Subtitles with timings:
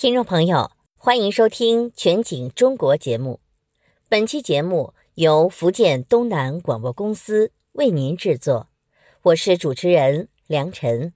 [0.00, 3.40] 听众朋友，欢迎收听《全景中国》节目。
[4.08, 8.68] 本期节目由福建东南广播公司为您制作，
[9.22, 11.14] 我是主持人梁晨。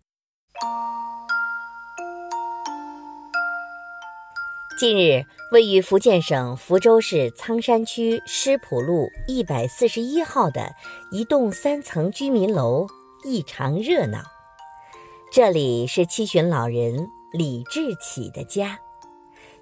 [4.81, 5.23] 近日，
[5.53, 10.75] 位于福建省福州市仓山区诗浦路一百四十一号的
[11.13, 12.89] 一栋三层居民楼
[13.23, 14.25] 异常热闹。
[15.31, 17.07] 这里是七旬老人。
[17.33, 18.79] 李志启的家，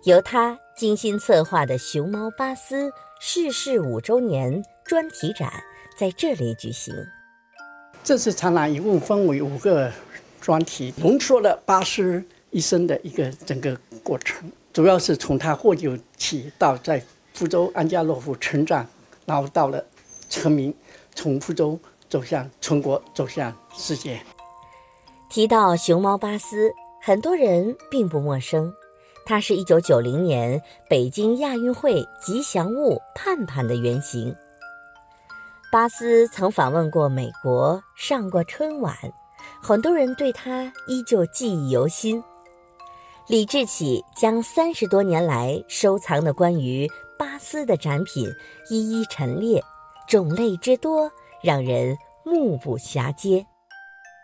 [0.03, 5.53] 由他精心策划的熊猫巴斯逝世五周年专题展
[5.97, 6.93] 在这里举行。
[8.03, 9.93] 这次展览一共分为五个
[10.41, 17.01] 专题，浓缩了巴斯一生的一个整个过程，主要是从他获救起到在
[17.35, 18.85] 福州安家落户成长，
[19.25, 19.85] 然后到了
[20.29, 20.75] 成名，
[21.15, 21.79] 从福州
[22.09, 24.21] 走向全国，走向世界。
[25.29, 26.73] 提到熊猫巴斯。
[27.03, 28.71] 很多人并不陌生，
[29.25, 34.37] 它是一九九零年北京亚运会吉祥物盼盼的原型。
[35.73, 38.95] 巴斯曾访问过美国，上过春晚，
[39.63, 42.23] 很多人对他依旧记忆犹新。
[43.29, 46.87] 李志启将三十多年来收藏的关于
[47.19, 48.29] 巴斯的展品
[48.69, 49.63] 一一陈列，
[50.07, 51.11] 种类之多，
[51.43, 53.47] 让人目不暇接。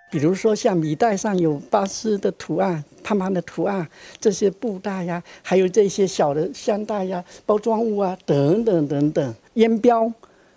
[0.09, 3.87] 比如说，像米袋上有巴斯的图案、胖胖的图案，
[4.21, 10.11] 这些布袋呀，还有这些小的香袋呀、包装物啊，等等等等，烟标，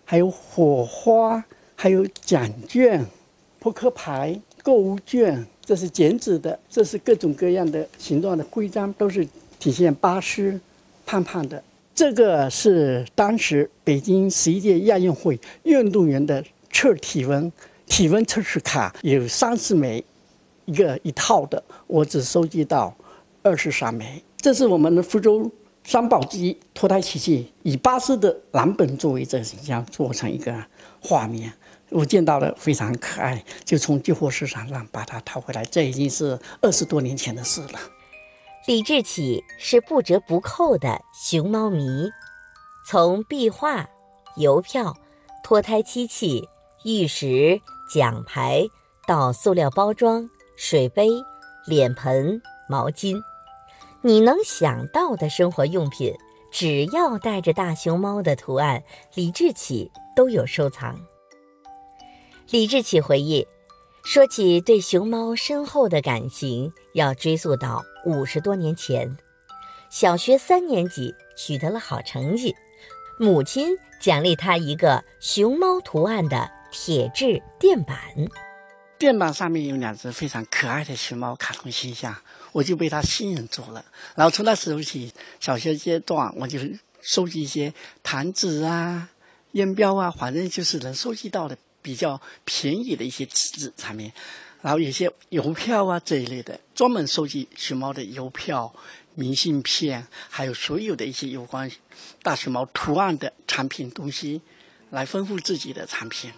[0.05, 1.43] 还有火花，
[1.75, 3.03] 还有奖券、
[3.57, 10.59] 扑克牌、购物券，这是剪纸的，这是各种各样的形状的徽章，都是体现巴斯
[11.07, 11.61] 胖胖的。
[11.95, 17.51] 这个是当时北京十一届亚运会运动员的测体温。
[17.89, 20.01] 体温测试卡有三十枚，
[20.63, 22.95] 一个一套的，我只收集到
[23.43, 24.23] 二十三枚。
[24.37, 25.51] 这是我们的福州
[25.83, 30.55] 三宝机脱胎机器，以巴斯的蓝本作为这形象做成一个
[31.01, 31.51] 画面，
[31.89, 35.65] 我见到了非常可爱，就从旧货市场上把它淘回来。
[35.65, 37.79] 这已经是二十多年前的事了。
[38.67, 42.11] 李志启是不折不扣的熊猫迷，
[42.87, 43.89] 从壁画、
[44.37, 44.95] 邮票、
[45.43, 46.47] 脱胎机器、
[46.85, 47.59] 玉石。
[47.89, 48.63] 奖牌
[49.07, 51.09] 到塑料包装、水杯、
[51.65, 52.39] 脸盆、
[52.69, 53.19] 毛巾，
[54.01, 56.13] 你能想到的生活用品，
[56.51, 58.83] 只要带着大熊猫的图案，
[59.15, 60.99] 李志启都有收藏。
[62.51, 63.47] 李志启回忆，
[64.03, 69.17] 说起对熊猫深厚的感情，要追溯到五十多年前，
[69.89, 72.55] 小学三年级取得了好成绩，
[73.19, 76.58] 母亲奖励他一个熊猫图案的。
[76.71, 77.97] 铁质垫板，
[78.97, 82.15] 垫板上面有两只非常可爱的熊猫卡通形象，
[82.51, 83.83] 我就被它吸引住了。
[84.15, 86.59] 然后从那时候起，小学阶段我就
[87.01, 89.09] 收集一些弹纸啊、
[89.53, 94.11] 烟标啊，反正就是能收集到的比较便宜的一些纸质产品，
[94.61, 98.73] 然后有些邮票啊这一类的，专门收集熊猫的邮票、
[99.15, 101.71] 明信片，还有所有的一些有关
[102.21, 104.41] 大熊猫图案的产品东西，
[104.91, 106.31] 来丰富自己的产品。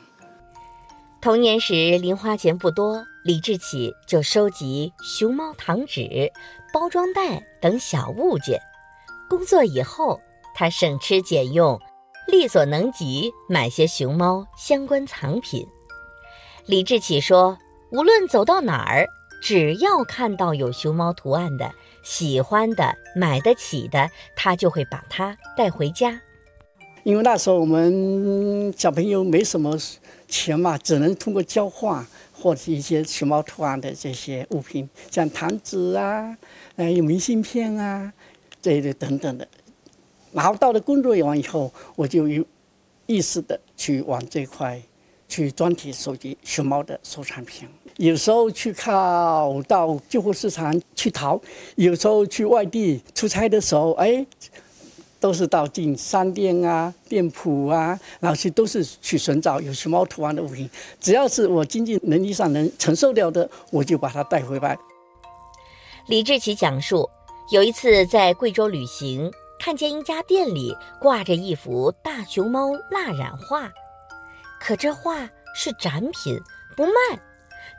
[1.21, 6.31] 童年时零花钱不多，李志启就收集熊猫糖纸、
[6.73, 8.59] 包装袋等小物件。
[9.29, 10.19] 工作以后，
[10.55, 11.79] 他省吃俭用，
[12.27, 15.63] 力所能及买些熊猫相关藏品。
[16.65, 17.55] 李志启说
[17.93, 19.05] ：“无论走到哪儿，
[19.43, 21.71] 只要看到有熊猫图案的、
[22.03, 26.19] 喜欢的、买得起的，他就会把它带回家。
[27.03, 29.77] 因为那时候我们小朋友没什么。”
[30.31, 36.37] 钱嘛，只能通过交换或者一些熊猫图案的这些物品，像糖纸啊，
[36.77, 38.13] 呃，有明信片啊，
[38.61, 39.45] 这一类等等的。
[40.31, 42.45] 然后到了工作完以后，我就有
[43.07, 44.81] 意识的去往这块
[45.27, 47.67] 去专题收集熊猫的收藏品。
[47.97, 51.37] 有时候去靠到旧货市场去淘，
[51.75, 54.25] 有时候去外地出差的时候，哎。
[55.21, 60.67] 都是到进商店啊、店铺啊，然后去都是去寻找有熊猫图案的物品。
[60.99, 64.75] 只要是我经济能力上能承受掉的，我就把它带回来。
[66.07, 67.07] 李志奇讲述，
[67.51, 73.71] 有一次在贵州旅行，看见一家店里挂着一幅大熊猫蜡染画，
[74.59, 76.41] 可这画是展品，
[76.75, 77.19] 不卖，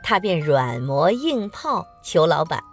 [0.01, 2.63] 他便软磨硬泡求老板。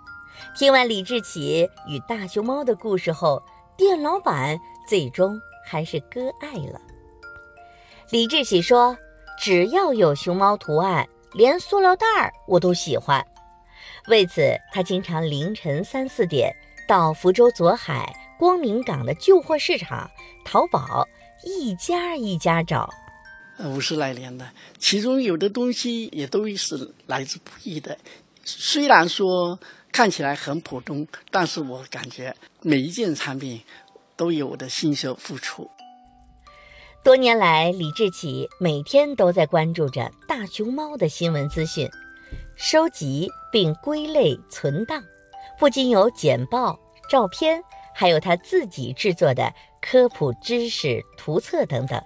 [0.56, 3.42] 听完李志奇与大熊猫的故事后。
[3.80, 6.78] 店老板最终还是割爱了。
[8.10, 8.94] 李志喜说
[9.40, 13.26] ：“只要有熊猫图案，连塑料袋儿我都喜欢。”
[14.08, 16.54] 为此，他经常凌晨三四点
[16.86, 20.10] 到福州左海光明港的旧货市场、
[20.44, 21.08] 淘宝，
[21.42, 22.86] 一家一家找。
[23.60, 24.46] 五十来年的，
[24.78, 27.96] 其中有的东西也都是来之不易的。
[28.44, 29.58] 虽然说
[29.92, 33.60] 看起来很普通，但是我感觉每一件产品
[34.16, 35.70] 都有我的心血付出。
[37.02, 41.90] 多年来，李志启每天都在关注着大熊猫的新闻资讯，
[42.56, 45.02] 收集并归类存档，
[45.58, 46.78] 不仅有简报、
[47.08, 47.62] 照片，
[47.94, 52.00] 还有他自己制作的科普知识图册等等。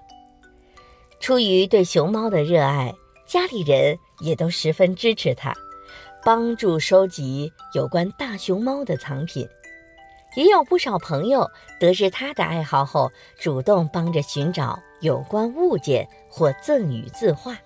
[1.19, 2.95] 出于对熊猫的热爱，
[3.27, 5.53] 家里人也都十分支持他，
[6.25, 9.47] 帮助收集有关大熊猫的藏品。
[10.37, 17.59] 也有不少朋友得知他的爱好后，主动帮着寻找有关物件或赠与字画。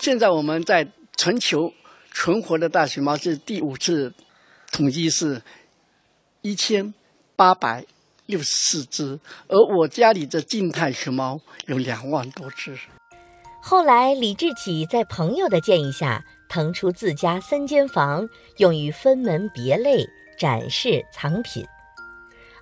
[0.00, 1.72] 现在我们在全球
[2.10, 4.14] 存活的大熊猫，是第五次
[4.72, 5.42] 统计是
[6.40, 6.94] 一千
[7.36, 7.84] 八百。
[8.26, 9.18] 六十四只，
[9.48, 12.78] 而我家里的静态熊猫有两万多只。
[13.60, 18.28] 后来，李志启在朋友的建议下，腾出自家三间房，
[18.58, 20.06] 用于分门别类
[20.38, 21.64] 展示藏品。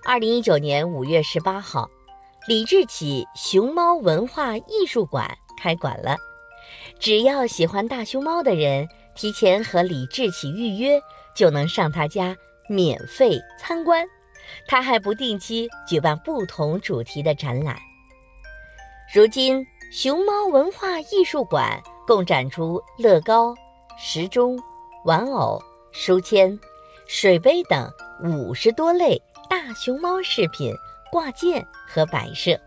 [0.04, 1.90] 二零一九年五月十八号，
[2.46, 5.28] 李志启熊猫文化艺术馆
[5.60, 6.16] 开馆了。
[7.00, 11.00] 只要喜欢大熊猫的人，提前和李志启预约，
[11.34, 12.36] 就能上他家
[12.68, 14.06] 免费参观。
[14.68, 17.76] 他还不定期举办不同主题的展览。
[19.12, 23.52] 如今，熊猫文化艺术馆共展出乐高、
[24.02, 24.58] 时钟、
[25.04, 25.62] 玩偶、
[25.92, 26.58] 书签、
[27.06, 27.92] 水杯等
[28.24, 29.20] 五十多类
[29.50, 30.74] 大熊猫饰品、
[31.12, 32.58] 挂件和摆设，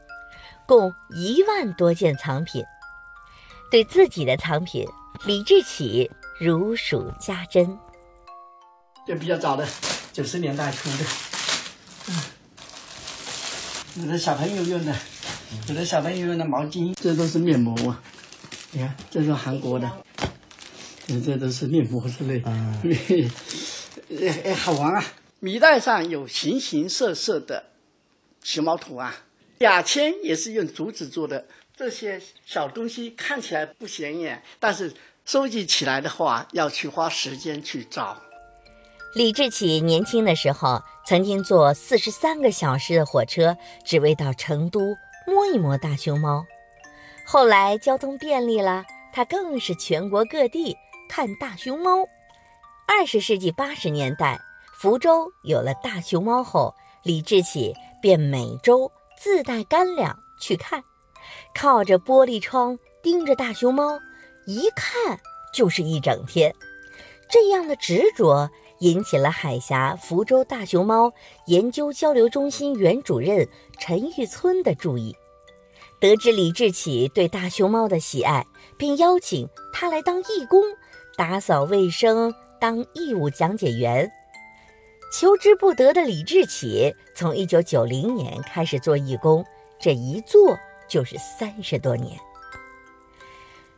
[0.68, 2.64] 共一万多件藏品。
[3.72, 4.88] 对自己的藏品，
[5.26, 7.80] 李志启如数家珍。
[9.08, 9.68] 这比较早的，
[10.12, 10.98] 九十年代出的。
[12.10, 12.22] 嗯
[13.96, 14.96] 有的小朋友用的，
[15.68, 17.76] 有的小朋友用的毛巾，这都是面膜。
[18.72, 19.90] 你看，这是韩国的，
[21.08, 22.42] 这都是面膜之类。
[22.46, 23.32] 嗯，
[24.46, 25.04] 哎好玩啊！
[25.40, 27.66] 米袋上有形形色色的
[28.42, 29.14] 熊猫图案，
[29.60, 31.46] 牙签也是用竹子做的。
[31.76, 34.94] 这些小东西看起来不显眼，但是
[35.26, 38.22] 收集起来的话，要去花时间去找。
[39.16, 44.80] 李志启年轻的时候，曾经坐四十三个小时的火车，只为到成都
[45.28, 46.46] 摸一摸大熊猫。
[47.26, 50.78] 后来交通便利了，他更是全国各地
[51.16, 52.00] 看大熊猫。
[52.88, 54.42] 二十世纪八十年代，
[54.74, 56.74] 福州有了大熊猫后，
[57.04, 57.72] 李志启
[58.02, 60.84] 便每周自带干粮去看，
[61.54, 64.00] 靠着玻璃窗盯着大熊猫，
[64.48, 65.20] 一看
[65.54, 66.52] 就是一整天。
[67.30, 68.50] 这样的执着。
[68.80, 71.14] 引起了海峡福州大熊猫
[71.46, 73.48] 研究交流中心原主任
[73.80, 75.16] 陈玉村的注意，
[76.02, 78.46] 得知李志启对大熊猫的喜爱，
[78.78, 80.62] 并邀请他来当义工，
[81.16, 84.12] 打扫卫生，当义务讲解员。
[85.12, 89.46] 求之不得的李志启，从1990年开始做义工，
[89.80, 90.58] 这一做
[90.88, 92.20] 就是三十多年。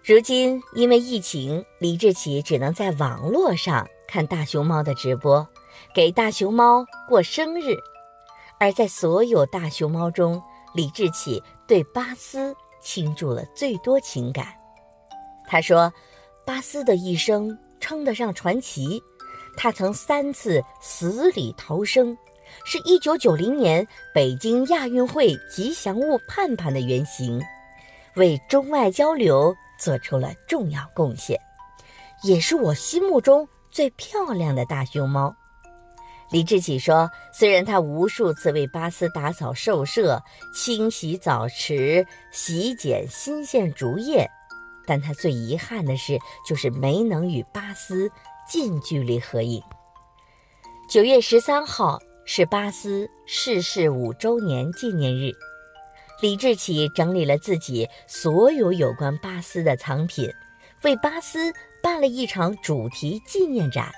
[0.04, 3.88] 如今因为疫情，李志启只能在网络上。
[4.08, 5.46] 看大熊猫的直播，
[5.94, 7.76] 给大熊猫过生日。
[8.60, 10.42] 而在所有大熊猫中，
[10.74, 14.54] 李志启对巴斯倾注了最多情感。
[15.48, 15.92] 他说
[16.46, 19.02] ：“巴斯的一生称得上传奇。
[19.58, 22.18] 他曾三次死里逃生，
[22.66, 27.42] 是一九九零年北京亚运会吉祥物盼盼的原型，
[28.16, 31.40] 为中外交流做出了重要贡献，
[32.24, 35.36] 也是我心目中。”最漂亮的大熊猫，
[36.32, 40.24] 李志启说：“虽然他无数次为巴斯打扫兽舍、
[40.54, 44.26] 清洗澡池、洗剪新鲜竹叶，
[44.86, 48.12] 但他最遗憾的是，就是没能与巴斯
[48.48, 49.62] 近距离合影。”
[50.90, 55.32] 九月十三号是巴斯逝世五周年纪念日，
[56.22, 60.30] 李志启整理了自己所有有关巴斯的藏品，
[60.84, 61.54] 为巴斯。
[61.84, 63.92] 办了一场主题纪念展，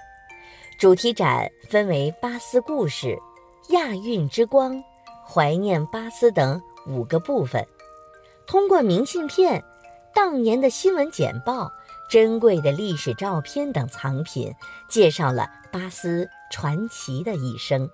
[0.77, 3.17] 主题展分为巴斯故事、
[3.69, 4.83] 亚运之光、
[5.25, 7.65] 怀念巴斯等五个部分。
[8.45, 9.63] 通过明信片、
[10.17, 11.71] 当年的新闻简报、
[12.09, 14.51] 珍贵的历史照片等藏品，
[14.89, 17.87] 介绍了巴斯传奇的一生，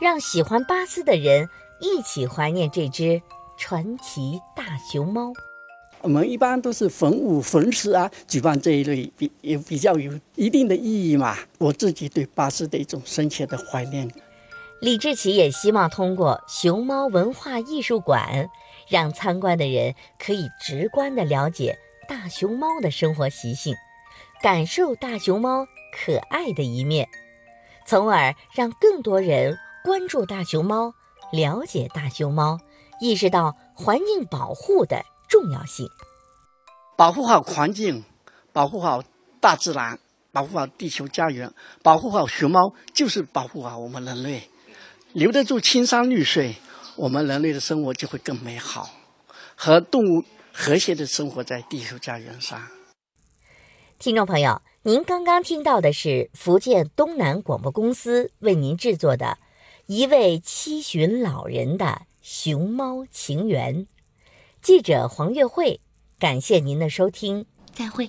[0.00, 3.20] 让喜欢巴斯的人一起怀念这只
[3.58, 5.34] 传奇大熊猫。
[6.00, 11.36] 我们一般都是逢五、逢十啊，举办这一类比也比较有一定的意义嘛。
[11.58, 14.10] 我自己对巴斯的一种深切的怀念。
[14.80, 18.48] 李志奇也希望通过熊猫文化艺术馆，
[18.88, 21.78] 让参观的人可以直观地了解
[22.08, 23.74] 大熊猫的生活习性，
[24.42, 27.08] 感受大熊猫可爱的一面，
[27.86, 30.94] 从而让更多人关注大熊猫，
[31.32, 32.58] 了解大熊猫，
[33.00, 35.88] 意识到环境保护的重要性。
[36.96, 38.04] 保护好环境，
[38.52, 39.02] 保护好
[39.40, 39.98] 大自然，
[40.32, 41.52] 保护好地球家园，
[41.82, 44.48] 保护好熊猫，就是保护好我们人类。
[45.12, 46.56] 留得住青山绿水，
[46.96, 48.88] 我们人类的生活就会更美好，
[49.54, 52.60] 和动物和谐的生活在地球家园上。
[53.98, 59.26] 听众朋友，您刚刚听到的是福建东南广播公司为您制作的
[59.86, 63.84] 《一位七旬老人的熊猫情缘》，
[64.62, 65.80] 记者黄月慧，
[66.18, 68.08] 感谢您的收听，再会。